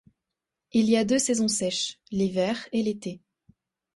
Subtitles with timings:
[0.71, 3.21] Il y a deux saisons sèches: l'hiver et l'été.